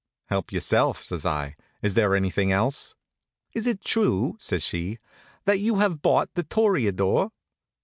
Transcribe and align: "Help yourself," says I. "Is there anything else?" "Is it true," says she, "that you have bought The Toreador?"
"Help 0.29 0.51
yourself," 0.51 1.05
says 1.05 1.27
I. 1.27 1.55
"Is 1.83 1.93
there 1.93 2.15
anything 2.15 2.51
else?" 2.51 2.95
"Is 3.53 3.67
it 3.67 3.83
true," 3.83 4.35
says 4.39 4.63
she, 4.63 4.97
"that 5.45 5.59
you 5.59 5.75
have 5.77 6.01
bought 6.01 6.33
The 6.33 6.41
Toreador?" 6.43 7.29